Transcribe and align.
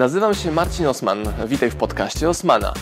Nazywam 0.00 0.34
się 0.34 0.52
Marcin 0.52 0.86
Osman. 0.86 1.18
Witaj 1.48 1.70
w 1.70 1.76
podcaście 1.76 2.28
Osmana. 2.28 2.74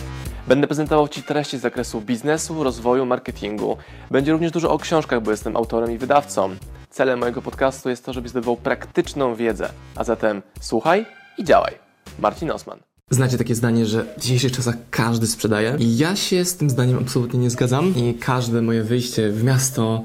Będę 0.47 0.67
prezentował 0.67 1.07
Ci 1.07 1.23
treści 1.23 1.57
z 1.57 1.61
zakresu 1.61 2.01
biznesu, 2.01 2.63
rozwoju, 2.63 3.05
marketingu. 3.05 3.77
Będzie 4.11 4.31
również 4.31 4.51
dużo 4.51 4.71
o 4.71 4.77
książkach, 4.77 5.23
bo 5.23 5.31
jestem 5.31 5.57
autorem 5.57 5.91
i 5.91 5.97
wydawcą. 5.97 6.55
Celem 6.89 7.19
mojego 7.19 7.41
podcastu 7.41 7.89
jest 7.89 8.05
to, 8.05 8.13
żebyś 8.13 8.31
zdobywał 8.31 8.57
praktyczną 8.57 9.35
wiedzę. 9.35 9.69
A 9.95 10.03
zatem 10.03 10.41
słuchaj 10.61 11.05
i 11.37 11.43
działaj. 11.43 11.73
Marcin 12.19 12.51
Osman. 12.51 12.79
Znacie 13.09 13.37
takie 13.37 13.55
zdanie, 13.55 13.85
że 13.85 14.05
w 14.17 14.21
dzisiejszych 14.21 14.51
czasach 14.51 14.75
każdy 14.89 15.27
sprzedaje? 15.27 15.75
I 15.79 15.97
ja 15.97 16.15
się 16.15 16.45
z 16.45 16.57
tym 16.57 16.69
zdaniem 16.69 16.97
absolutnie 16.97 17.39
nie 17.39 17.49
zgadzam. 17.49 17.95
I 17.95 18.13
każde 18.13 18.61
moje 18.61 18.83
wyjście 18.83 19.29
w 19.29 19.43
miasto, 19.43 20.03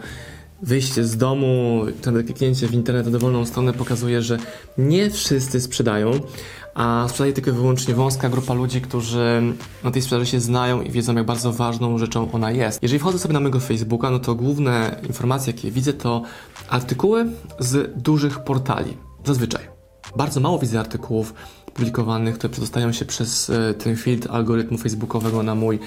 wyjście 0.65 1.05
z 1.05 1.17
domu, 1.17 1.83
to 2.03 2.13
kliknięcie 2.13 2.69
w 2.69 2.75
internet 2.75 3.07
na 3.07 3.13
dowolną 3.13 3.47
stronę 3.47 3.73
pokazuje, 3.73 4.23
że 4.23 4.39
nie 4.79 5.11
wszyscy 5.11 5.61
sprzedają, 5.61 6.11
a 6.75 7.07
sprzedaje 7.09 7.33
tylko 7.33 7.53
wyłącznie 7.53 7.95
wąska 7.95 8.29
grupa 8.29 8.55
ludzi, 8.55 8.81
którzy 8.81 9.43
na 9.85 9.91
tej 9.91 10.03
sprzedaży 10.03 10.31
się 10.31 10.41
znają 10.41 10.83
i 10.83 10.91
wiedzą, 10.91 11.15
jak 11.15 11.27
bardzo 11.27 11.53
ważną 11.53 11.99
rzeczą 11.99 12.33
ona 12.33 12.51
jest. 12.51 12.83
Jeżeli 12.83 12.99
wchodzę 12.99 13.19
sobie 13.19 13.33
na 13.33 13.41
mojego 13.41 13.61
Facebooka, 13.61 14.11
no 14.11 14.19
to 14.19 14.35
główne 14.35 15.01
informacje, 15.07 15.53
jakie 15.53 15.71
widzę, 15.71 15.93
to 15.93 16.23
artykuły 16.69 17.27
z 17.59 18.03
dużych 18.03 18.39
portali. 18.39 18.97
Zazwyczaj. 19.25 19.69
Bardzo 20.17 20.41
mało 20.41 20.59
widzę 20.59 20.81
artykułów 20.81 21.35
publikowanych, 21.75 22.35
które 22.35 22.51
przedostają 22.51 22.93
się 22.93 23.05
przez 23.05 23.51
e, 23.51 23.75
ten 23.75 23.97
filtr 23.97 24.29
algorytmu 24.33 24.79
facebookowego 24.79 25.43
na 25.43 25.55
mój 25.55 25.79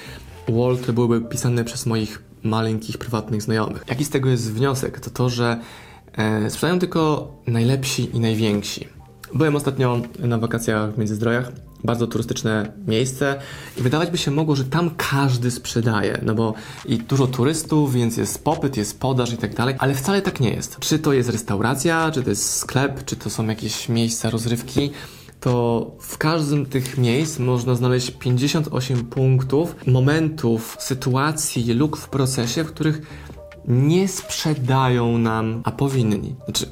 wall, 0.50 0.78
które 0.78 0.94
byłyby 0.94 1.30
pisane 1.30 1.64
przez 1.64 1.86
moich 1.86 2.27
maleńkich, 2.44 2.98
prywatnych 2.98 3.42
znajomych. 3.42 3.84
Jaki 3.90 4.06
z 4.06 4.10
tego 4.10 4.30
jest 4.30 4.54
wniosek? 4.54 5.00
To 5.00 5.10
to, 5.10 5.30
że 5.30 5.60
e, 6.14 6.50
sprzedają 6.50 6.80
tylko 6.80 7.32
najlepsi 7.48 8.16
i 8.16 8.20
najwięksi. 8.20 8.88
Byłem 9.34 9.56
ostatnio 9.56 10.02
na 10.20 10.38
wakacjach 10.38 10.94
w 10.94 10.98
Międzyzdrojach, 10.98 11.52
bardzo 11.84 12.08
turystyczne 12.08 12.72
miejsce 12.88 13.40
i 13.78 13.82
wydawać 13.82 14.12
by 14.12 14.18
się 14.18 14.32
mogło, 14.32 14.56
że 14.56 14.66
tam 14.66 14.92
każdy 14.98 15.52
sprzedaje, 15.52 16.20
no 16.24 16.36
bo 16.36 16.54
i 16.86 16.98
dużo 16.98 17.28
turystów, 17.28 17.94
więc 17.94 18.18
jest 18.18 18.44
popyt, 18.44 18.78
jest 18.78 19.00
podaż 19.00 19.34
i 19.34 19.38
tak 19.38 19.56
dalej, 19.56 19.76
ale 19.80 19.96
wcale 19.96 20.22
tak 20.22 20.40
nie 20.40 20.50
jest. 20.50 20.80
Czy 20.80 21.00
to 21.00 21.14
jest 21.14 21.30
restauracja, 21.30 22.12
czy 22.12 22.24
to 22.24 22.30
jest 22.30 22.56
sklep, 22.56 23.06
czy 23.06 23.16
to 23.16 23.30
są 23.30 23.48
jakieś 23.48 23.90
miejsca 23.90 24.30
rozrywki, 24.30 24.92
to 25.48 25.92
w 26.00 26.18
każdym 26.18 26.66
tych 26.66 26.98
miejsc 26.98 27.40
można 27.40 27.76
znaleźć 27.76 28.12
58 28.12 29.06
punktów, 29.06 29.76
momentów, 29.86 30.76
sytuacji, 30.80 31.74
luk 31.74 31.98
w 31.98 32.10
procesie, 32.10 32.64
w 32.64 32.68
których 32.68 33.02
nie 33.68 34.08
sprzedają 34.08 35.18
nam, 35.18 35.62
a 35.66 35.72
powinni. 35.72 36.36
Znaczy, 36.46 36.66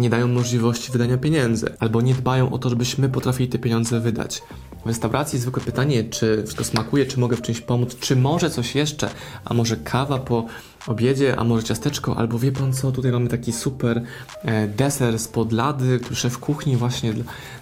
nie 0.00 0.10
dają 0.10 0.28
możliwości 0.28 0.92
wydania 0.92 1.18
pieniędzy, 1.18 1.74
albo 1.78 2.00
nie 2.00 2.14
dbają 2.14 2.52
o 2.52 2.58
to, 2.58 2.70
żebyśmy 2.70 3.08
potrafili 3.08 3.48
te 3.48 3.58
pieniądze 3.58 4.00
wydać. 4.00 4.42
W 4.84 4.86
restauracji 4.86 5.38
zwykłe 5.38 5.62
pytanie, 5.62 6.04
czy 6.04 6.42
wszystko 6.42 6.64
smakuje, 6.64 7.06
czy 7.06 7.20
mogę 7.20 7.36
w 7.36 7.42
czymś 7.42 7.60
pomóc, 7.60 7.96
czy 8.00 8.16
może 8.16 8.50
coś 8.50 8.74
jeszcze, 8.74 9.10
a 9.44 9.54
może 9.54 9.76
kawa 9.76 10.18
po 10.18 10.46
obiedzie, 10.86 11.36
a 11.36 11.44
może 11.44 11.62
ciasteczko, 11.62 12.16
albo 12.16 12.38
wie 12.38 12.52
pan 12.52 12.72
co, 12.72 12.92
tutaj 12.92 13.12
mamy 13.12 13.28
taki 13.28 13.52
super 13.52 14.02
e, 14.42 14.68
deser 14.68 15.18
z 15.18 15.28
podlady, 15.28 15.98
który 15.98 16.16
szef 16.16 16.38
kuchni 16.38 16.76
właśnie 16.76 17.12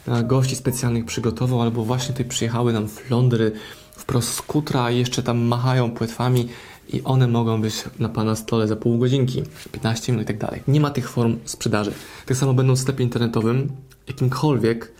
dla, 0.07 0.23
gości 0.23 0.57
specjalnych 0.57 1.05
przygotował, 1.05 1.63
albo 1.63 1.85
właśnie 1.85 2.13
tutaj 2.13 2.27
przyjechały 2.27 2.73
nam 2.73 2.89
flądry 2.89 3.53
wprost 3.97 4.35
z 4.35 4.43
kutra 4.43 4.91
i 4.91 4.99
jeszcze 4.99 5.23
tam 5.23 5.39
machają 5.39 5.91
płetwami 5.91 6.49
i 6.93 7.03
one 7.05 7.29
mogą 7.29 7.61
być 7.61 7.85
na 7.99 8.09
Pana 8.09 8.37
stole 8.37 8.69
za 8.69 8.77
pół 8.77 8.99
godzinki, 8.99 9.43
15 9.73 10.13
minut 10.13 10.25
i 10.25 10.27
tak 10.27 10.39
dalej. 10.39 10.63
Nie 10.69 10.81
ma 10.81 10.91
tych 10.91 11.11
form 11.11 11.39
sprzedaży. 11.45 11.93
Tak 12.27 12.37
samo 12.37 12.55
będą 12.55 12.77
w 12.77 12.79
sklepie 12.79 13.05
internetowym, 13.05 13.69
jakimkolwiek, 14.09 14.93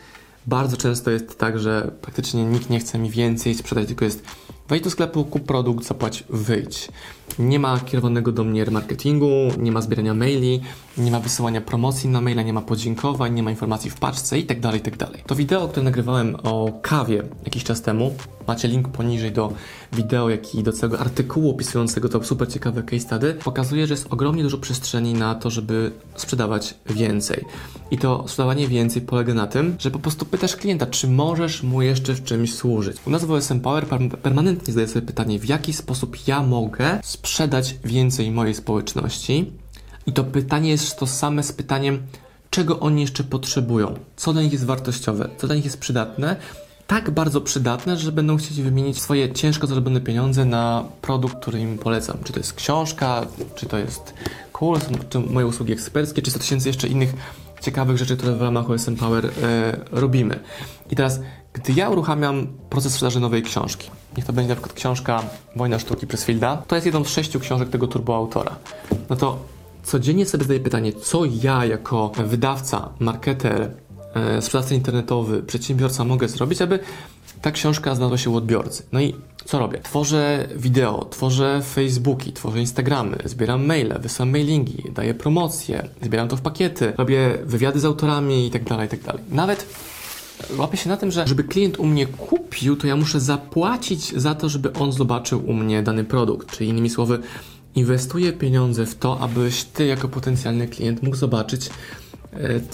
bardzo 0.47 0.77
często 0.77 1.11
jest 1.11 1.39
tak, 1.39 1.59
że 1.59 1.91
praktycznie 2.03 2.45
nikt 2.45 2.71
nie 2.71 2.81
chce 2.81 2.99
mi 2.99 3.11
więcej 3.11 3.55
sprzedać, 3.55 3.87
tylko 3.87 4.05
jest 4.05 4.23
wejdź 4.69 4.85
do 4.85 4.91
sklepu, 4.91 5.25
kup 5.25 5.47
produkt, 5.47 5.85
zapłać, 5.85 6.25
wyjdź. 6.29 6.89
Nie 7.39 7.59
ma 7.59 7.81
kierowanego 7.81 8.33
do 8.33 8.45
mnie 8.45 8.65
marketingu, 8.71 9.29
nie 9.59 9.73
ma 9.73 9.81
zbierania 9.81 10.15
maili, 10.15 10.61
nie 10.99 11.11
ma 11.11 11.21
wysyłania 11.21 11.61
promocji 11.61 12.11
na 12.11 12.21
maila, 12.21 12.43
nie 12.43 12.53
ma 12.53 12.63
podziękowań, 12.63 13.35
nie 13.35 13.43
ma 13.43 13.51
informacji 13.51 13.91
w 13.91 13.95
paczce 13.95 14.39
i 14.39 14.45
tak 14.45 14.61
dalej, 14.61 14.81
i 14.89 14.91
tak. 14.91 15.23
To 15.27 15.35
wideo, 15.35 15.69
które 15.69 15.85
nagrywałem 15.85 16.37
o 16.43 16.73
kawie 16.83 17.23
jakiś 17.45 17.65
czas 17.65 17.83
temu, 17.83 18.15
macie 18.47 18.69
link 18.69 18.89
poniżej 18.89 19.33
do 19.33 19.53
wideo, 19.93 20.31
jak 20.31 20.55
i 20.55 20.63
do 20.63 20.73
całego 20.73 21.01
artykułu 21.01 21.51
opisującego 21.51 22.09
to 22.09 22.25
super 22.25 22.53
ciekawe 22.53 22.83
case 22.83 23.01
study, 23.01 23.35
pokazuje, 23.45 23.87
że 23.87 23.95
jest 23.95 24.07
ogromnie 24.11 24.43
dużo 24.43 24.59
przestrzeni 24.59 25.15
na 25.15 25.35
to, 25.35 25.51
żeby 25.51 25.93
sprzedawać 26.17 26.75
więcej. 26.87 27.45
I 27.91 27.99
to 27.99 28.25
sprzedawanie 28.29 28.69
więcej 28.69 29.03
polega 29.03 29.35
na 29.35 29.47
tym, 29.47 29.77
że 29.79 29.91
po 29.91 29.99
prostu 29.99 30.27
pytasz 30.27 30.57
klienta, 30.57 30.87
czy 30.87 31.09
możesz 31.09 31.63
mu 31.63 31.83
jeszcze 31.83 32.15
w 32.15 32.25
czymś 32.25 32.55
służyć. 32.55 32.97
U 33.07 33.11
nas 33.11 33.25
w 33.25 33.31
OSM 33.31 33.61
Power 33.61 33.87
permanentnie 34.23 34.58
zadaję 34.67 34.89
sobie 34.89 35.07
pytanie, 35.07 35.39
w 35.39 35.49
jaki 35.49 35.73
sposób 35.73 36.17
ja 36.27 36.43
mogę 36.43 37.01
sprzedać 37.05 37.77
więcej 37.85 38.31
mojej 38.31 38.55
społeczności. 38.55 39.53
I 40.07 40.13
to 40.13 40.25
pytanie 40.25 40.71
jest 40.71 40.99
to 40.99 41.07
same 41.07 41.43
z 41.43 41.53
pytaniem, 41.53 42.03
czego 42.51 42.81
oni 42.81 43.01
jeszcze 43.01 43.25
potrzebują, 43.25 43.95
co 44.17 44.33
dla 44.33 44.43
nich 44.43 44.53
jest 44.53 44.65
wartościowe, 44.65 45.29
co 45.39 45.47
dla 45.47 45.57
nich 45.57 45.65
jest 45.65 45.79
przydatne, 45.79 46.37
tak 46.87 47.11
bardzo 47.11 47.41
przydatne, 47.41 47.97
że 47.97 48.13
będą 48.13 48.37
chcieli 48.37 48.63
wymienić 48.63 49.03
swoje 49.03 49.33
ciężko 49.33 49.67
zarobione 49.67 50.01
pieniądze 50.01 50.45
na 50.45 50.85
produkt, 51.03 51.37
który 51.41 51.61
im 51.61 51.79
polecam. 51.79 52.19
Czy 52.25 52.33
to 52.33 52.41
jest 52.41 52.53
książka, 52.53 53.27
czy 53.55 53.67
to 53.67 53.79
jest 53.79 54.15
kurs, 54.53 54.85
czy 55.11 55.19
moje 55.19 55.47
usługi 55.47 55.73
eksperckie, 55.73 56.23
czy 56.23 56.31
100 56.31 56.41
tysięcy 56.41 56.69
jeszcze 56.69 56.89
innych 56.89 57.15
ciekawych 57.61 57.99
rzeczy, 57.99 58.17
które 58.17 58.35
w 58.35 58.43
ramach 58.43 58.71
OSM 58.71 58.97
Power 58.97 59.27
e, 59.27 59.31
robimy. 59.91 60.41
I 60.91 60.97
teraz, 60.97 61.21
gdy 61.53 61.73
ja 61.73 61.91
uruchamiam 61.91 62.47
proces 62.71 62.93
sprzedaży 62.93 63.21
nowej 63.21 63.43
książki, 63.43 63.91
niech 64.17 64.27
to 64.27 64.33
będzie 64.33 64.49
na 64.49 64.55
przykład 64.55 64.73
książka 64.73 65.23
Wojna 65.57 65.79
Sztuki 65.79 66.07
przez 66.07 66.25
Fielda, 66.25 66.57
to 66.57 66.75
jest 66.75 66.87
jedną 66.87 67.05
z 67.05 67.09
sześciu 67.09 67.41
książek 67.41 67.69
tego 67.69 67.87
turboautora. 67.87 68.57
No 69.11 69.17
to 69.17 69.39
codziennie 69.83 70.27
sobie 70.27 70.45
zadaję 70.45 70.61
pytanie, 70.61 70.93
co 70.93 71.25
ja 71.25 71.65
jako 71.65 72.13
wydawca, 72.25 72.89
marketer, 72.99 73.71
e, 74.15 74.43
sprzedawca 74.43 74.75
internetowy, 74.75 75.43
przedsiębiorca 75.43 76.05
mogę 76.05 76.29
zrobić, 76.29 76.63
aby 76.63 76.79
ta 77.43 77.51
książka 77.51 77.95
znalazła 77.95 78.19
się 78.19 78.31
u 78.31 78.37
odbiorcy. 78.37 78.83
No 78.93 79.01
i 79.01 79.15
co 79.45 79.59
robię? 79.59 79.79
Tworzę 79.83 80.49
wideo, 80.57 81.05
tworzę 81.11 81.63
Facebooki, 81.63 82.33
tworzę 82.33 82.61
Instagramy, 82.61 83.19
zbieram 83.25 83.67
maile, 83.67 83.95
wysyłam 84.01 84.31
mailingi, 84.31 84.85
daję 84.95 85.15
promocje, 85.15 85.89
zbieram 86.03 86.29
to 86.29 86.37
w 86.37 86.41
pakiety, 86.41 86.93
robię 86.99 87.39
wywiady 87.45 87.81
z 87.81 87.85
autorami 87.85 88.47
i 88.47 88.51
tak 88.51 88.65
dalej, 88.65 88.89
i 88.95 88.99
tak. 88.99 89.17
Nawet 89.31 89.67
łapię 90.59 90.77
się 90.77 90.89
na 90.89 90.97
tym, 90.97 91.11
że 91.11 91.27
żeby 91.27 91.45
klient 91.45 91.79
u 91.79 91.87
mnie 91.87 92.07
kupił, 92.07 92.77
to 92.77 92.87
ja 92.87 92.97
muszę 92.97 93.21
zapłacić 93.21 94.21
za 94.21 94.35
to, 94.35 94.49
żeby 94.49 94.73
on 94.73 94.93
zobaczył 94.93 95.47
u 95.47 95.53
mnie 95.53 95.83
dany 95.83 96.05
produkt. 96.05 96.57
Czyli 96.57 96.71
innymi 96.71 96.91
słowy, 96.91 97.19
inwestuję 97.75 98.33
pieniądze 98.33 98.87
w 98.87 98.95
to, 98.95 99.21
abyś 99.21 99.65
ty 99.65 99.87
jako 99.87 100.09
potencjalny 100.09 100.69
klient 100.69 101.03
mógł 101.03 101.17
zobaczyć, 101.17 101.71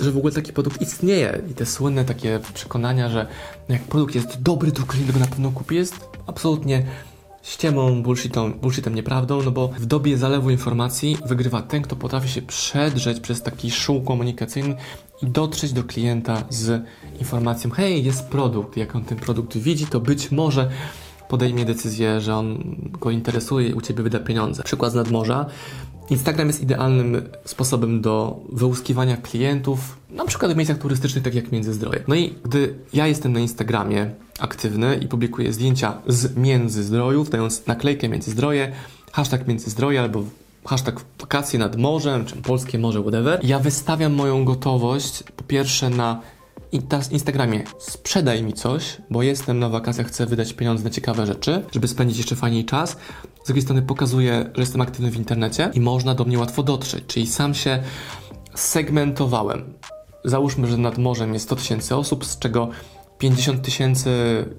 że 0.00 0.12
w 0.12 0.16
ogóle 0.16 0.32
taki 0.32 0.52
produkt 0.52 0.82
istnieje. 0.82 1.42
I 1.50 1.54
te 1.54 1.66
słynne 1.66 2.04
takie 2.04 2.40
przekonania, 2.54 3.08
że 3.08 3.26
jak 3.68 3.82
produkt 3.82 4.14
jest 4.14 4.42
dobry, 4.42 4.72
to 4.72 4.82
klient 4.82 5.12
go 5.12 5.18
na 5.18 5.26
pewno 5.26 5.50
kupi, 5.50 5.74
jest 5.74 6.08
absolutnie 6.26 6.86
ściemą, 7.42 8.02
bullshitą, 8.02 8.52
bullshitem 8.52 8.94
nieprawdą, 8.94 9.42
no 9.42 9.50
bo 9.50 9.68
w 9.68 9.86
dobie 9.86 10.18
zalewu 10.18 10.50
informacji 10.50 11.18
wygrywa 11.26 11.62
ten, 11.62 11.82
kto 11.82 11.96
potrafi 11.96 12.28
się 12.28 12.42
przedrzeć 12.42 13.20
przez 13.20 13.42
taki 13.42 13.70
szum 13.70 14.04
komunikacyjny 14.04 14.76
i 15.22 15.26
dotrzeć 15.26 15.72
do 15.72 15.84
klienta 15.84 16.44
z 16.50 16.82
informacją, 17.18 17.70
hej, 17.70 18.04
jest 18.04 18.28
produkt, 18.28 18.76
jak 18.76 18.96
on 18.96 19.04
ten 19.04 19.18
produkt 19.18 19.56
widzi, 19.56 19.86
to 19.86 20.00
być 20.00 20.30
może 20.30 20.70
podejmie 21.28 21.64
decyzję, 21.64 22.20
że 22.20 22.36
on 22.36 22.76
go 23.00 23.10
interesuje 23.10 23.68
i 23.68 23.74
u 23.74 23.80
Ciebie 23.80 24.02
wyda 24.02 24.18
pieniądze. 24.18 24.62
Przykład 24.62 24.92
z 24.92 24.94
nadmorza. 24.94 25.46
Instagram 26.10 26.46
jest 26.46 26.62
idealnym 26.62 27.22
sposobem 27.44 28.00
do 28.00 28.40
wyłuskiwania 28.52 29.16
klientów, 29.16 29.96
na 30.10 30.24
przykład 30.24 30.52
w 30.52 30.56
miejscach 30.56 30.78
turystycznych, 30.78 31.24
tak 31.24 31.34
jak 31.34 31.52
Międzyzdroje. 31.52 32.04
No 32.08 32.14
i 32.14 32.34
gdy 32.44 32.74
ja 32.92 33.06
jestem 33.06 33.32
na 33.32 33.40
Instagramie 33.40 34.10
aktywny 34.38 34.96
i 34.96 35.08
publikuję 35.08 35.52
zdjęcia 35.52 35.98
z 36.06 36.36
Międzyzdrojów, 36.36 37.30
dając 37.30 37.66
naklejkę 37.66 38.08
Międzyzdroje, 38.08 38.72
hashtag 39.12 39.48
Międzyzdroje 39.48 40.00
albo 40.00 40.24
hashtag 40.66 41.00
wakacje 41.20 41.58
nad 41.58 41.76
morzem, 41.76 42.24
czy 42.24 42.36
polskie 42.36 42.78
morze, 42.78 43.02
whatever, 43.02 43.40
ja 43.42 43.58
wystawiam 43.58 44.12
moją 44.12 44.44
gotowość 44.44 45.22
po 45.36 45.44
pierwsze 45.44 45.90
na 45.90 46.20
Instagramie 47.10 47.64
sprzedaj 47.78 48.42
mi 48.42 48.52
coś, 48.52 48.96
bo 49.10 49.22
jestem 49.22 49.58
na 49.58 49.68
wakacjach, 49.68 50.06
chcę 50.06 50.26
wydać 50.26 50.52
pieniądze 50.52 50.84
na 50.84 50.90
ciekawe 50.90 51.26
rzeczy, 51.26 51.64
żeby 51.72 51.88
spędzić 51.88 52.18
jeszcze 52.18 52.36
fajniej 52.36 52.64
czas. 52.64 52.96
Z 53.42 53.46
drugiej 53.46 53.62
strony 53.62 53.82
pokazuję, 53.82 54.50
że 54.54 54.62
jestem 54.62 54.80
aktywny 54.80 55.10
w 55.10 55.16
internecie 55.16 55.70
i 55.74 55.80
można 55.80 56.14
do 56.14 56.24
mnie 56.24 56.38
łatwo 56.38 56.62
dotrzeć, 56.62 57.04
czyli 57.06 57.26
sam 57.26 57.54
się 57.54 57.82
segmentowałem. 58.54 59.74
Załóżmy, 60.24 60.66
że 60.66 60.78
nad 60.78 60.98
morzem 60.98 61.34
jest 61.34 61.44
100 61.44 61.56
tysięcy 61.56 61.96
osób, 61.96 62.24
z 62.24 62.38
czego 62.38 62.68
50 63.24 63.62
tysięcy 63.62 64.10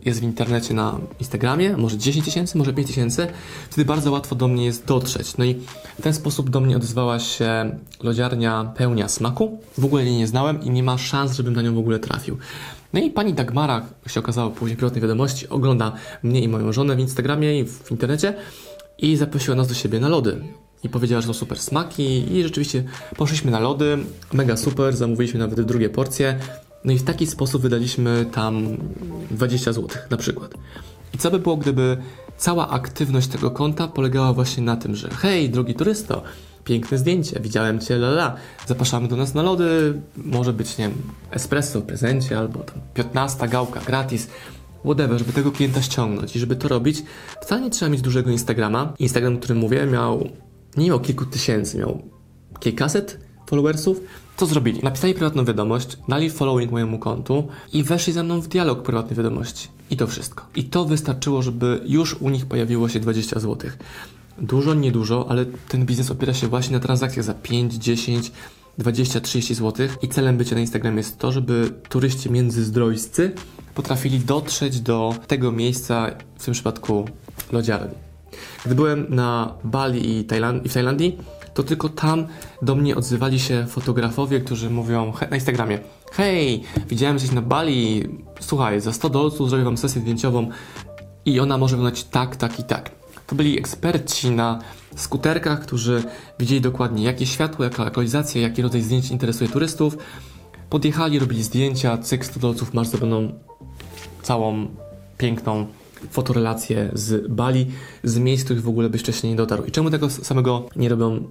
jest 0.06 0.20
w 0.20 0.24
internecie 0.24 0.74
na 0.74 1.00
Instagramie, 1.20 1.78
może 1.78 1.98
10 1.98 2.26
tysięcy, 2.26 2.58
może 2.58 2.74
5 2.74 2.88
tysięcy, 2.88 3.28
wtedy 3.70 3.86
bardzo 3.86 4.12
łatwo 4.12 4.36
do 4.36 4.48
mnie 4.48 4.66
jest 4.66 4.86
dotrzeć. 4.86 5.38
No 5.38 5.46
i 5.46 5.56
w 6.00 6.02
ten 6.02 6.14
sposób 6.14 6.50
do 6.50 6.60
mnie 6.60 6.76
odezwała 6.76 7.20
się 7.20 7.80
lodziarnia 8.04 8.74
pełnia 8.78 9.10
smaku. 9.10 9.60
W 9.78 9.86
ogóle 9.86 10.06
jej 10.06 10.18
nie 10.18 10.28
znałem 10.28 10.64
i 10.64 10.70
nie 10.70 10.84
ma 10.84 10.98
szans, 10.98 11.36
żebym 11.36 11.54
na 11.54 11.62
nią 11.62 11.76
w 11.76 11.78
ogóle 11.78 12.00
trafił. 12.00 12.38
No 12.94 13.00
i 13.00 13.12
pani 13.12 13.34
Dagmara, 13.34 13.86
się 14.08 14.20
okazało 14.20 14.52
później 14.52 14.78
prywatnej 14.78 15.02
wiadomości, 15.02 15.50
ogląda 15.50 15.92
mnie 16.24 16.42
i 16.42 16.48
moją 16.48 16.72
żonę 16.74 16.96
w 16.96 17.00
Instagramie 17.00 17.60
i 17.60 17.66
w 17.66 17.92
internecie 17.92 18.34
i 18.98 19.18
zaprosiła 19.18 19.56
nas 19.58 19.68
do 19.68 19.74
siebie 19.74 20.00
na 20.00 20.10
lody. 20.10 20.42
I 20.84 20.90
powiedziała, 20.90 21.22
że 21.22 21.28
to 21.28 21.34
super 21.34 21.60
smaki 21.60 22.36
i 22.38 22.44
rzeczywiście 22.44 22.84
poszliśmy 23.18 23.52
na 23.52 23.60
lody, 23.60 23.98
mega 24.34 24.58
super, 24.58 24.96
zamówiliśmy 24.96 25.40
nawet 25.40 25.62
drugie 25.62 25.90
porcje. 25.90 26.40
No 26.86 26.94
i 26.94 26.98
w 26.98 27.04
taki 27.04 27.28
sposób 27.28 27.62
wydaliśmy 27.62 28.26
tam 28.32 28.78
20 29.32 29.74
zł 29.74 29.90
na 30.10 30.18
przykład. 30.18 30.54
I 31.14 31.18
co 31.18 31.32
by 31.32 31.40
było, 31.40 31.58
gdyby 31.58 31.98
cała 32.38 32.70
aktywność 32.70 33.28
tego 33.28 33.52
konta 33.52 33.88
polegała 33.88 34.34
właśnie 34.34 34.64
na 34.64 34.76
tym, 34.76 34.96
że 34.96 35.10
hej, 35.10 35.50
drogi 35.50 35.74
turysto, 35.74 36.24
piękne 36.64 36.98
zdjęcie, 36.98 37.40
widziałem 37.40 37.80
cię, 37.80 37.96
la, 37.96 38.08
la, 38.08 38.36
zapraszamy 38.68 39.08
do 39.08 39.16
nas 39.16 39.34
na 39.34 39.42
lody, 39.42 40.02
może 40.18 40.54
być, 40.54 40.78
nie 40.78 40.88
wiem, 40.90 40.98
espresso 41.32 41.80
w 41.80 41.84
prezencie 41.84 42.40
albo 42.40 42.60
tam 42.60 42.82
15 42.94 43.48
gałka 43.48 43.80
gratis, 43.80 44.28
whatever, 44.84 45.20
żeby 45.20 45.34
tego 45.34 45.52
klienta 45.52 45.82
ściągnąć 45.82 46.36
i 46.36 46.40
żeby 46.40 46.56
to 46.56 46.68
robić, 46.68 47.04
wcale 47.42 47.62
nie 47.62 47.70
trzeba 47.70 47.90
mieć 47.90 48.02
dużego 48.02 48.32
Instagrama. 48.32 48.94
Instagram, 49.00 49.36
o 49.36 49.38
którym 49.38 49.58
mówię, 49.58 49.86
miał, 49.86 50.30
nie 50.78 50.88
miał 50.88 51.00
kilku 51.00 51.26
tysięcy, 51.26 51.78
miał 51.78 52.02
kilkaset 52.60 53.25
followersów. 53.46 54.02
Co 54.38 54.46
zrobili? 54.46 54.80
Napisali 54.84 55.14
prywatną 55.14 55.46
wiadomość, 55.46 55.98
dali 56.08 56.30
following 56.30 56.72
mojemu 56.72 57.00
kontu 57.00 57.48
i 57.74 57.84
weszli 57.84 58.14
ze 58.14 58.24
mną 58.24 58.42
w 58.42 58.48
dialog 58.48 58.84
prywatnej 58.84 59.18
wiadomości. 59.18 59.68
I 59.90 59.98
to 59.98 60.08
wszystko. 60.08 60.46
I 60.56 60.64
to 60.64 60.86
wystarczyło, 60.86 61.42
żeby 61.42 61.82
już 61.86 62.14
u 62.14 62.30
nich 62.30 62.46
pojawiło 62.46 62.90
się 62.90 63.00
20 63.00 63.40
zł. 63.40 63.72
Dużo, 64.42 64.74
niedużo, 64.74 65.26
ale 65.30 65.46
ten 65.46 65.86
biznes 65.86 66.12
opiera 66.12 66.34
się 66.34 66.48
właśnie 66.48 66.74
na 66.74 66.80
transakcjach 66.80 67.26
za 67.26 67.34
5, 67.34 67.74
10, 67.74 68.32
20, 68.78 69.22
30 69.22 69.54
zł. 69.54 69.88
I 70.02 70.08
celem 70.08 70.38
bycia 70.38 70.56
na 70.56 70.62
Instagramie 70.62 70.98
jest 70.98 71.18
to, 71.18 71.32
żeby 71.32 71.72
turyści 71.90 72.32
międzyzdrojscy 72.32 73.32
potrafili 73.76 74.20
dotrzeć 74.20 74.80
do 74.80 75.16
tego 75.28 75.52
miejsca, 75.52 76.12
w 76.38 76.46
tym 76.46 76.54
przypadku 76.54 77.06
lodziarni. 77.52 78.05
Gdy 78.66 78.76
byłem 78.76 79.06
na 79.10 79.54
Bali 79.64 80.18
i, 80.20 80.26
Tajland- 80.26 80.66
i 80.66 80.70
w 80.70 80.74
Tajlandii, 80.74 81.18
to 81.54 81.64
tylko 81.64 81.90
tam 81.90 82.28
do 82.62 82.76
mnie 82.76 82.96
odzywali 82.96 83.40
się 83.40 83.66
fotografowie, 83.70 84.40
którzy 84.40 84.70
mówią 84.70 85.12
he- 85.12 85.28
na 85.30 85.36
Instagramie 85.36 85.80
hej, 86.12 86.64
widziałem 86.90 87.20
coś 87.20 87.32
na 87.32 87.42
Bali, 87.42 88.10
słuchaj, 88.40 88.82
za 88.82 88.94
100 88.94 89.10
dolców 89.10 89.50
zrobię 89.50 89.64
wam 89.66 89.78
sesję 89.78 90.02
zdjęciową 90.02 90.50
i 91.26 91.40
ona 91.40 91.58
może 91.58 91.76
wyglądać 91.76 92.04
tak, 92.04 92.36
tak 92.36 92.60
i 92.60 92.64
tak. 92.64 92.92
To 93.28 93.36
byli 93.36 93.60
eksperci 93.60 94.32
na 94.32 94.60
skuterkach, 94.96 95.62
którzy 95.62 96.04
wiedzieli 96.40 96.62
dokładnie 96.62 97.04
jakie 97.04 97.26
światło, 97.26 97.66
jaka 97.66 97.84
lokalizacja, 97.84 98.42
jaki 98.42 98.62
rodzaj 98.62 98.82
zdjęć 98.82 99.12
interesuje 99.12 99.50
turystów. 99.50 99.98
Podjechali, 100.70 101.20
robili 101.20 101.44
zdjęcia, 101.44 101.98
cyk 101.98 102.26
100 102.26 102.40
dolców, 102.40 102.74
masz 102.74 102.88
zrobioną 102.88 103.34
całą 104.22 104.68
piękną 105.18 105.68
fotorelację 106.10 106.92
z 106.94 107.28
Bali, 107.28 107.68
z 108.04 108.18
miejsc, 108.18 108.46
których 108.46 108.64
w 108.64 108.70
ogóle 108.70 108.90
byś 108.90 109.02
wcześniej 109.02 109.34
nie 109.34 109.38
dotarł. 109.38 109.66
I 109.66 109.72
czemu 109.72 109.90
tego 109.90 110.10
samego 110.10 110.66
nie 110.76 110.90
robią 110.90 111.24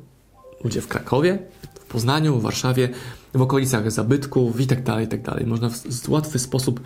ludzie 0.65 0.81
w 0.81 0.89
Krakowie, 0.89 1.39
w 1.81 1.85
Poznaniu, 1.85 2.39
w 2.39 2.43
Warszawie, 2.43 2.89
w 3.35 3.43
okolicach 3.43 3.93
zabytków 3.93 4.61
i 4.61 4.67
tak 4.67 4.83
dalej, 4.83 5.05
i 5.05 5.09
tak 5.09 5.23
dalej. 5.23 5.47
Można 5.47 5.71
w 5.71 6.09
łatwy 6.09 6.39
sposób 6.39 6.81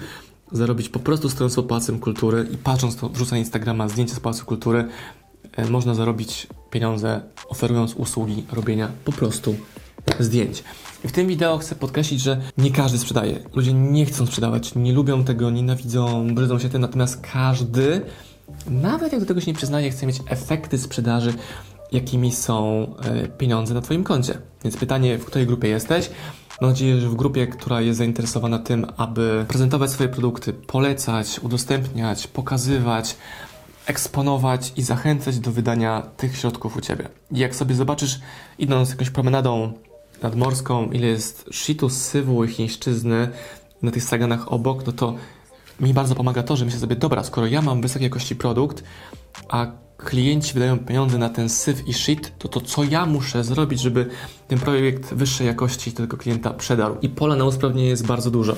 zarobić 0.53 0.89
po 0.89 0.99
prostu 0.99 1.31
stojąc 1.31 1.55
pod 1.55 1.67
Pałacem 1.67 1.99
Kultury 1.99 2.47
i 2.53 2.57
patrząc 2.57 2.97
to, 2.97 3.09
wrzuca 3.09 3.37
Instagrama 3.37 3.89
zdjęcia 3.89 4.15
z 4.15 4.21
Pałacu 4.21 4.45
Kultury, 4.45 4.85
e, 5.53 5.71
można 5.71 5.95
zarobić 5.95 6.47
pieniądze 6.71 7.21
oferując 7.49 7.95
usługi 7.95 8.45
robienia 8.53 8.89
po 9.05 9.13
prostu 9.13 9.57
zdjęć. 10.19 10.65
I 11.05 11.09
w 11.09 11.13
tym 11.13 11.29
wideo 11.29 11.59
chcę 11.59 11.75
podkreślić, 11.75 12.21
że 12.21 12.41
nie 12.59 12.71
każdy 12.71 12.99
sprzedaje. 12.99 13.39
Ludzie 13.55 13.73
nie 13.73 14.07
chcą 14.07 14.27
sprzedawać, 14.27 14.75
nie 14.75 14.93
lubią 14.93 15.25
tego, 15.25 15.51
nienawidzą, 15.51 16.35
brydzą 16.35 16.59
się 16.59 16.69
tym, 16.69 16.81
natomiast 16.81 17.21
każdy, 17.33 18.01
nawet 18.67 19.13
jak 19.13 19.21
do 19.21 19.27
tego 19.27 19.41
się 19.41 19.47
nie 19.47 19.57
przyznaje, 19.57 19.91
chce 19.91 20.07
mieć 20.07 20.21
efekty 20.27 20.79
sprzedaży, 20.79 21.35
jakimi 21.93 22.33
są 22.33 22.87
e, 23.05 23.29
pieniądze 23.29 23.75
na 23.75 23.81
Twoim 23.81 24.05
koncie. 24.05 24.39
Więc 24.65 24.77
pytanie, 24.77 25.19
w 25.19 25.25
której 25.25 25.47
grupie 25.47 25.69
jesteś? 25.69 26.11
Mam 26.61 26.71
nadzieję, 26.71 27.01
że 27.01 27.09
w 27.09 27.15
grupie, 27.15 27.47
która 27.47 27.81
jest 27.81 27.99
zainteresowana 27.99 28.59
tym, 28.59 28.87
aby 28.97 29.45
prezentować 29.49 29.91
swoje 29.91 30.09
produkty, 30.09 30.53
polecać, 30.53 31.41
udostępniać, 31.43 32.27
pokazywać, 32.27 33.17
eksponować 33.87 34.73
i 34.77 34.83
zachęcać 34.83 35.39
do 35.39 35.53
wydania 35.53 36.03
tych 36.17 36.37
środków 36.37 36.77
u 36.77 36.81
Ciebie. 36.81 37.09
I 37.33 37.39
jak 37.39 37.55
sobie 37.55 37.75
zobaczysz, 37.75 38.21
idąc 38.59 38.91
jakąś 38.91 39.11
promenadą 39.11 39.73
nadmorską, 40.23 40.91
ile 40.91 41.07
jest 41.07 41.49
shitu, 41.51 41.89
sywu 41.89 42.45
i 42.45 42.49
chińszczyzny 42.49 43.29
na 43.83 43.91
tych 43.91 44.03
straganach 44.03 44.53
obok, 44.53 44.87
no 44.87 44.93
to 44.93 45.15
mi 45.81 45.95
bardzo 45.95 46.15
pomaga 46.15 46.43
to, 46.43 46.57
że 46.57 46.65
myślę 46.65 46.81
sobie, 46.81 46.97
dobra, 46.97 47.25
skoro 47.25 47.47
ja 47.47 47.63
mam 47.63 47.83
wysokiej 47.83 48.07
jakości 48.07 48.37
produkt, 48.37 48.83
a 49.49 49.67
klienci 49.99 50.55
wydają 50.55 50.79
pieniądze 50.79 51.19
na 51.19 51.29
ten 51.29 51.49
syf 51.49 51.89
i 51.89 51.95
shit, 51.95 52.33
to 52.39 52.49
to 52.49 52.61
co 52.61 52.85
ja 52.85 53.07
muszę 53.07 53.45
zrobić, 53.45 53.81
żeby 53.81 54.07
ten 54.49 54.59
projekt 54.59 55.15
wyższej 55.15 55.47
jakości 55.47 55.93
tego 55.93 56.17
klienta 56.17 56.51
przedarł. 56.51 56.97
I 57.03 57.09
pola 57.09 57.37
na 57.37 57.45
usprawnienie 57.45 57.89
jest 57.89 58.07
bardzo 58.07 58.31
dużo. 58.31 58.57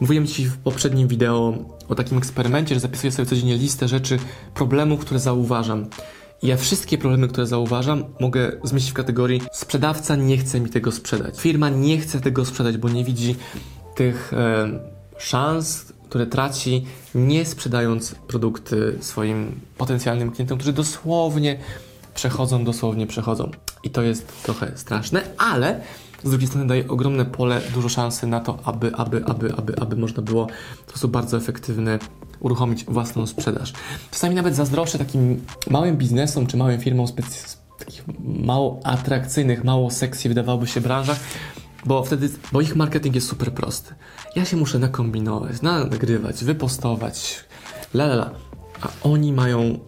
Mówiłem 0.00 0.26
Ci 0.26 0.44
w 0.44 0.58
poprzednim 0.58 1.08
wideo 1.08 1.54
o 1.88 1.94
takim 1.94 2.18
eksperymencie, 2.18 2.74
że 2.74 2.80
zapisuję 2.80 3.12
sobie 3.12 3.26
codziennie 3.26 3.56
listę 3.56 3.88
rzeczy, 3.88 4.18
problemów, 4.54 5.00
które 5.00 5.20
zauważam. 5.20 5.86
Ja 6.42 6.56
wszystkie 6.56 6.98
problemy, 6.98 7.28
które 7.28 7.46
zauważam, 7.46 8.04
mogę 8.20 8.52
zmieścić 8.64 8.90
w 8.90 8.94
kategorii 8.94 9.42
sprzedawca 9.52 10.16
nie 10.16 10.38
chce 10.38 10.60
mi 10.60 10.70
tego 10.70 10.92
sprzedać. 10.92 11.40
Firma 11.40 11.68
nie 11.68 11.98
chce 11.98 12.20
tego 12.20 12.44
sprzedać, 12.44 12.76
bo 12.76 12.88
nie 12.88 13.04
widzi 13.04 13.36
tych 13.94 14.32
e, 14.32 14.68
szans, 15.18 15.92
które 16.08 16.26
traci 16.26 16.86
nie 17.14 17.46
sprzedając 17.46 18.14
produkty 18.14 18.98
swoim 19.00 19.60
potencjalnym 19.78 20.30
klientom, 20.30 20.58
którzy 20.58 20.72
dosłownie 20.72 21.58
przechodzą, 22.14 22.64
dosłownie 22.64 23.06
przechodzą. 23.06 23.50
I 23.84 23.90
to 23.90 24.02
jest 24.02 24.42
trochę 24.42 24.72
straszne, 24.76 25.22
ale 25.38 25.80
z 26.24 26.30
drugiej 26.30 26.48
strony 26.48 26.66
daje 26.66 26.88
ogromne 26.88 27.24
pole, 27.24 27.60
dużo 27.74 27.88
szansy 27.88 28.26
na 28.26 28.40
to, 28.40 28.58
aby, 28.64 28.94
aby, 28.94 29.24
aby, 29.24 29.54
aby, 29.54 29.80
aby 29.80 29.96
można 29.96 30.22
było 30.22 30.46
w 30.86 30.90
sposób 30.90 31.10
bardzo 31.10 31.36
efektywny 31.36 31.98
uruchomić 32.40 32.84
własną 32.84 33.26
sprzedaż. 33.26 33.72
Czasami 34.10 34.34
nawet 34.34 34.56
zazdroszczę 34.56 34.98
takim 34.98 35.44
małym 35.70 35.96
biznesom 35.96 36.46
czy 36.46 36.56
małym 36.56 36.80
firmom 36.80 37.06
takich 37.78 38.04
mało 38.44 38.80
atrakcyjnych, 38.84 39.64
mało 39.64 39.90
sexy 39.90 40.28
wydawałoby 40.28 40.66
się 40.66 40.80
branżach, 40.80 41.20
bo 41.86 42.04
wtedy, 42.04 42.30
bo 42.52 42.60
ich 42.60 42.76
marketing 42.76 43.14
jest 43.14 43.28
super 43.28 43.52
prosty. 43.52 43.94
Ja 44.36 44.44
się 44.44 44.56
muszę 44.56 44.78
nakombinować, 44.78 45.62
nagrywać, 45.62 46.44
wypostować, 46.44 47.44
la 47.94 48.04
la 48.04 48.14
la. 48.14 48.30
A 48.82 48.88
oni 49.02 49.32
mają 49.32 49.78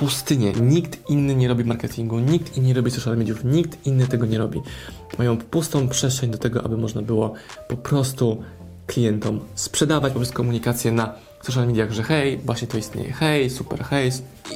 pustynię. 0.00 0.52
Nikt 0.52 1.10
inny 1.10 1.34
nie 1.34 1.48
robi 1.48 1.64
marketingu, 1.64 2.18
nikt 2.18 2.56
inny 2.56 2.68
nie 2.68 2.74
robi 2.74 2.90
social 2.90 3.16
mediów, 3.16 3.44
nikt 3.44 3.86
inny 3.86 4.06
tego 4.06 4.26
nie 4.26 4.38
robi. 4.38 4.60
Mają 5.18 5.36
pustą 5.36 5.88
przestrzeń 5.88 6.30
do 6.30 6.38
tego, 6.38 6.64
aby 6.64 6.76
można 6.76 7.02
było 7.02 7.32
po 7.68 7.76
prostu 7.76 8.42
klientom 8.86 9.40
sprzedawać 9.54 10.12
poprzez 10.12 10.32
komunikację 10.32 10.92
na 10.92 11.14
social 11.42 11.66
mediach, 11.66 11.92
że 11.92 12.02
hej, 12.02 12.38
właśnie 12.38 12.68
to 12.68 12.78
istnieje, 12.78 13.12
hej, 13.12 13.50
super, 13.50 13.84
hej 13.84 14.10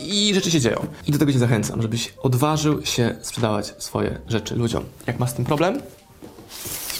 i 0.06 0.34
rzeczy 0.34 0.50
się 0.50 0.60
dzieją. 0.60 0.86
I 1.06 1.12
do 1.12 1.18
tego 1.18 1.32
Cię 1.32 1.38
zachęcam, 1.38 1.82
żebyś 1.82 2.14
odważył 2.22 2.86
się 2.86 3.16
sprzedawać 3.22 3.74
swoje 3.78 4.20
rzeczy 4.28 4.54
ludziom. 4.54 4.84
Jak 5.06 5.18
masz 5.18 5.30
z 5.30 5.34
tym 5.34 5.44
problem? 5.44 5.80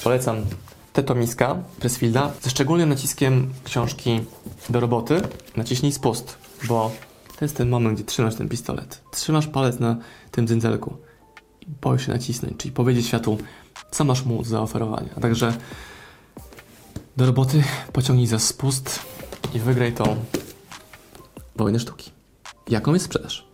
Polecam 0.05 0.37
Tetomiska 0.93 1.57
Pressfielda 1.81 2.33
ze 2.43 2.51
szczególnym 2.51 2.89
naciskiem 2.89 3.53
książki 3.65 4.21
do 4.71 4.81
roboty. 4.81 5.21
Naciśnij 5.57 5.93
spust, 5.93 6.37
bo 6.69 6.91
to 7.39 7.45
jest 7.45 7.57
ten 7.57 7.69
moment, 7.69 7.95
gdzie 7.95 8.05
trzymasz 8.05 8.35
ten 8.35 8.49
pistolet. 8.49 9.03
Trzymasz 9.11 9.47
palec 9.47 9.79
na 9.81 9.97
tym 10.31 10.47
dzyndzelku 10.47 10.97
i 11.61 11.67
boisz 11.83 12.07
się 12.07 12.13
nacisnąć, 12.13 12.57
czyli 12.57 12.73
powiedzieć 12.73 13.07
światu, 13.07 13.39
co 13.91 14.05
masz 14.05 14.25
mu 14.25 14.43
do 14.43 14.49
zaoferowania. 14.49 15.09
A 15.17 15.21
także 15.21 15.55
do 17.17 17.27
roboty 17.27 17.65
pociągnij 17.93 18.27
za 18.27 18.39
spust 18.39 19.01
i 19.55 19.59
wygraj 19.59 19.93
tą 19.93 20.17
wojnę 21.57 21.81
sztuki. 21.81 22.11
Jaką 22.69 22.93
jest 22.93 23.05
sprzedaż? 23.05 23.54